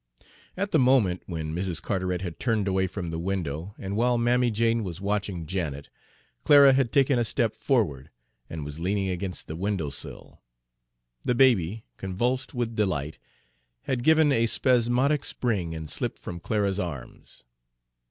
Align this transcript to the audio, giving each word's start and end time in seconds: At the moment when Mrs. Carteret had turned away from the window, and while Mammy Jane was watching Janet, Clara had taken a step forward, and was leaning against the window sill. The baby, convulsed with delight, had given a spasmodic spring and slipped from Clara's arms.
At 0.57 0.71
the 0.71 0.79
moment 0.79 1.21
when 1.27 1.53
Mrs. 1.53 1.79
Carteret 1.79 2.23
had 2.23 2.39
turned 2.39 2.67
away 2.67 2.87
from 2.87 3.11
the 3.11 3.19
window, 3.19 3.75
and 3.77 3.95
while 3.95 4.17
Mammy 4.17 4.49
Jane 4.49 4.83
was 4.83 4.99
watching 4.99 5.45
Janet, 5.45 5.89
Clara 6.43 6.73
had 6.73 6.91
taken 6.91 7.19
a 7.19 7.23
step 7.23 7.55
forward, 7.55 8.09
and 8.49 8.65
was 8.65 8.79
leaning 8.79 9.09
against 9.09 9.45
the 9.45 9.55
window 9.55 9.91
sill. 9.91 10.41
The 11.23 11.35
baby, 11.35 11.85
convulsed 11.97 12.55
with 12.55 12.75
delight, 12.75 13.19
had 13.83 14.01
given 14.03 14.31
a 14.31 14.47
spasmodic 14.47 15.23
spring 15.23 15.75
and 15.75 15.87
slipped 15.87 16.17
from 16.17 16.39
Clara's 16.39 16.79
arms. 16.79 17.43